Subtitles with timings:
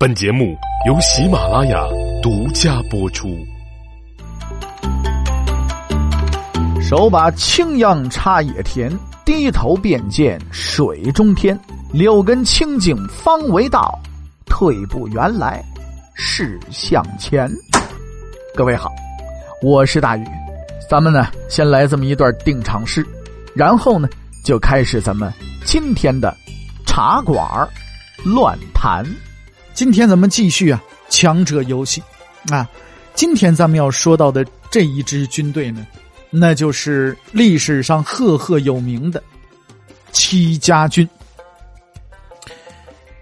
[0.00, 0.56] 本节目
[0.86, 1.86] 由喜马拉雅
[2.22, 3.36] 独家播出。
[6.80, 8.90] 手把青秧插野田，
[9.26, 11.60] 低头便见水中天。
[11.92, 13.92] 六根清净方为道，
[14.46, 15.62] 退步原来
[16.14, 17.46] 是向前。
[18.56, 18.90] 各位好，
[19.62, 20.24] 我是大宇，
[20.88, 23.06] 咱们呢先来这么一段定场诗，
[23.54, 24.08] 然后呢
[24.46, 25.30] 就开始咱们
[25.66, 26.34] 今天的
[26.86, 27.46] 茶馆
[28.24, 29.04] 乱谈。
[29.80, 32.02] 今天咱们继续啊，强者游戏
[32.50, 32.68] 啊。
[33.14, 35.86] 今天咱们要说到的这一支军队呢，
[36.28, 39.22] 那就是历史上赫赫有名的
[40.12, 41.08] 戚家军。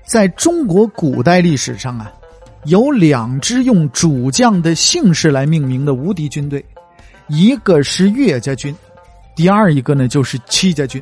[0.05, 2.13] 在中国古代历史上啊，
[2.65, 6.67] 有两支用主将的姓氏来命名的无敌军队，
[7.29, 8.75] 一个是岳家军，
[9.37, 11.01] 第二一个呢就是戚家军。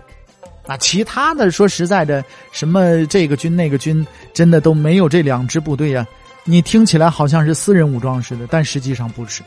[0.66, 6.06] 啊，其他的说实在的，什么这个军那个军，真的都没有这两支部队呀。
[6.44, 9.42] 你听起来好像是私人武装似的，但实际上不是。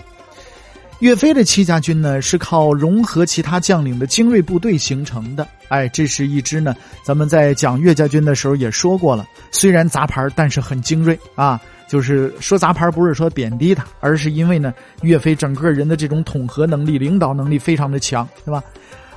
[1.00, 5.48] 岳飞的戚家军呢，是靠融合其他将领的精锐部队形成的。
[5.70, 11.60] 哎，这是一支呢，咱们在讲岳家军的时候也说过了，虽然杂牌，但是很精锐啊。
[11.88, 18.62] 就是说杂牌不是说贬低他，而是因为呢，岳飞整个人的这种统合能力、领导能力非常的强，是吧？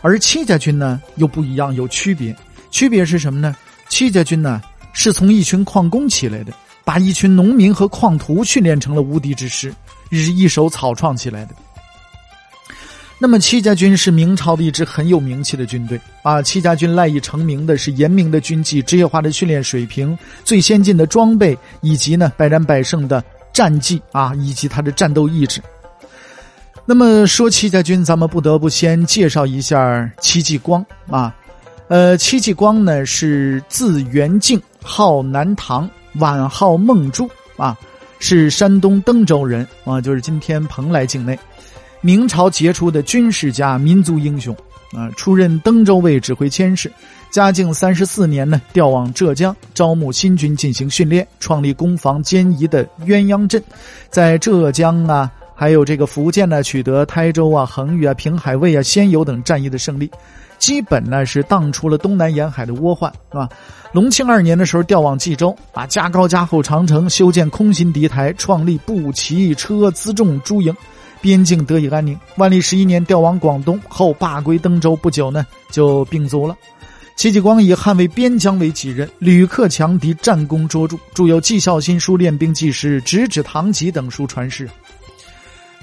[0.02, 2.36] 而戚家军呢又不一样，有区别。
[2.70, 3.56] 区别是什么呢？
[3.88, 4.60] 戚家军呢
[4.92, 6.52] 是从一群矿工起来的，
[6.84, 9.72] 把一群农民和矿徒训练成了无敌之师，
[10.10, 11.54] 是一手草创起来的。
[13.18, 16.42] 那么戚家军是明朝的一支很有名气的军队啊。
[16.42, 25.62] 戚家军赖以成名的是严明的军纪、职业化的训练水平、最先进的装备，以及呢百战百胜的战绩啊，以及他的战斗意志。
[26.84, 31.34] 那么说戚家军，咱们不得不先介绍一下戚继光啊。
[31.86, 37.78] 呃，戚继光呢是字元敬，号南唐，晚号孟珠啊，
[38.18, 41.38] 是山东登州人啊，就是今天蓬莱境内。
[42.00, 44.52] 明朝杰出的军事家、民族英雄
[44.92, 46.90] 啊，出任登州卫指挥佥事。
[47.30, 53.62] 嘉靖三十四年呢，调往浙江招募新军进行训练，创立攻防兼宜的鸳鸯阵，
[54.10, 55.30] 在浙江啊。
[55.62, 60.10] 还有这个福建呢，取得台州啊、横屿啊、平海卫啊、仙游等战役的胜利，
[60.58, 63.48] 基本呢是荡除了东南沿海的倭患，是吧？
[63.92, 70.74] 隆庆二年的时候调往冀州，啊，加高加厚长城，修建空心敌台，创立步骑车辎重诸营，
[71.20, 72.18] 边境得以安宁。
[72.38, 76.56] 万历十一年调往广东后罢归登州，不久呢就病卒了。
[77.14, 84.68] 戚继光以捍卫边疆为己任，屡克强敌，战功卓著，著有《纪孝新书》《练兵纪实》《直指堂籍》等书传世。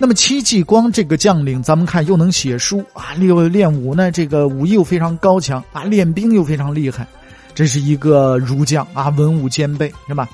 [0.02, 7.06] 那么戚继光这个将领，咱们看又能写书啊，又练武呢，这个武艺又非常高强啊，练兵又非常厉害，
[7.54, 10.28] 这是一个儒将啊，文武兼备，是吧？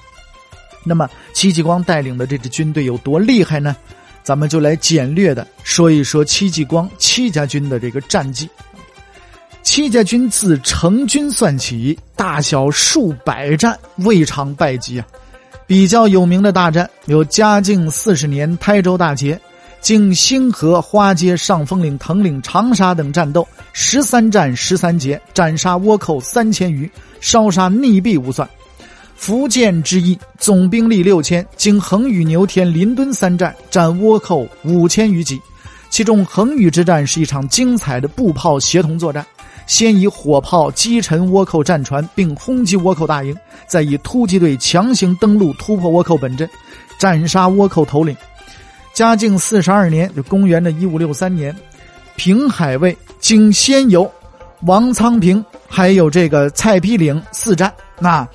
[0.84, 3.76] 那么戚继光带领的这支军队有多厉害呢？
[4.22, 8.48] 咱们就来简略的说一说戚继光戚家军的这个战绩。
[9.64, 15.08] 戚家军自成军算起，大小数百战，未尝败绩啊。
[15.66, 19.42] 比较有名的大战有嘉靖四十年台州大捷。
[19.86, 26.90] 经兴河、花街、上峰岭、藤岭、长沙等战斗，十三战十三捷，斩杀倭寇三千余，
[27.22, 28.50] 烧杀溺毙无算。
[29.16, 35.40] 福建之役总兵力六千，经横屿、牛田、临敦三战，斩倭寇五千余级。
[35.92, 39.24] 其中横屿之战是一场精彩的步炮协同作战，
[39.68, 46.50] 先以火炮击沉倭寇战船，并轰击倭寇大营，再以突击队强行登陆，突破倭寇本阵，
[46.98, 48.18] 斩杀倭寇头领。
[48.96, 51.54] 嘉靖四十二年，就公元的一五六三年，
[52.16, 54.10] 平海卫经仙游、
[54.62, 58.26] 王昌平，还有这个蔡丕岭四战，那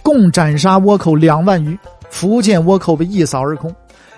[0.00, 1.76] 共斩杀倭寇两万余，
[2.10, 3.74] 福建倭寇被一扫而空。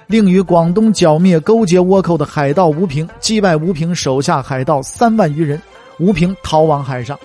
[0.07, 5.59] 另与广东剿灭勾结倭寇的海盗吴平，击败吴平手下海盗三万余人，
[5.99, 7.19] 吴平逃往海上。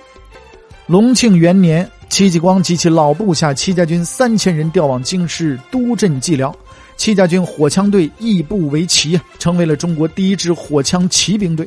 [0.88, 6.56] 隆庆元年，戚继光及其老部下戚家军三千人调往京师督镇蓟辽。
[7.00, 11.66] 戚家军火枪队亦步为旗，成为了中国第一支火枪骑兵队。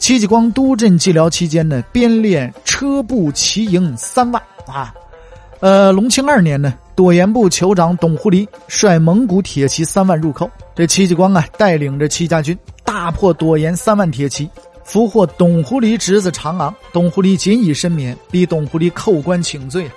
[0.00, 4.92] 戚继光督镇蓟辽期间呢，编练车步骑营三万啊。
[5.60, 14.50] 呃，隆庆二年呢，朵颜部酋长董狐狸率蒙古铁骑三万入寇，这戚继光啊带领着戚家军大破朵颜三万铁骑，
[14.82, 16.74] 俘获董狐狸侄子长昂。
[16.92, 19.88] 董狐狸仅以身免，逼董狐狸叩关请罪。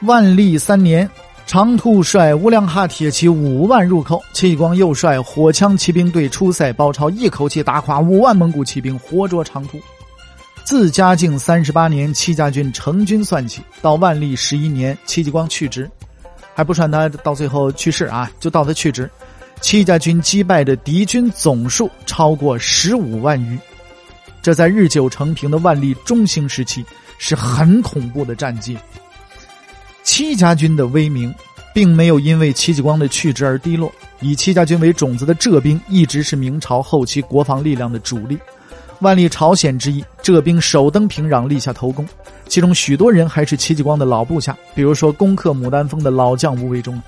[0.00, 1.06] 万历三年。
[1.52, 9.78] 长兔率乌良哈铁骑五万入寇，戚继光又率火枪骑兵队出塞包抄，一口气打垮五万蒙古骑兵，活捉长兔。
[10.64, 15.86] 自嘉靖三十八年戚家军成军算起，到万历十一年戚继光去职，
[16.54, 19.10] 还不算他到最后去世啊，就到他去职，
[19.60, 23.58] 戚家军击败的敌军总数超过十五万余，
[24.40, 26.82] 这在日久成平的万历中兴时期
[27.18, 28.74] 是很恐怖的战绩。
[30.02, 31.34] 戚家军的威名
[31.74, 38.38] 并没有因为戚继光的去职而低落，以戚家军为种子的浙兵一直是明朝后期国防力量的主力。
[39.00, 42.06] 万历朝鲜之役，浙兵首登平壤，立下头功，
[42.46, 47.02] 其中许多人还是戚继光的老部下，比如说攻克牡丹峰的老将吴维忠。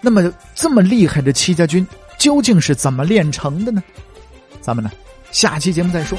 [0.00, 1.86] 那么，这么厉害的戚家军
[2.18, 3.82] 究竟是怎么炼成的呢？
[4.60, 4.90] 咱们呢，
[5.30, 6.18] 下期节目再说。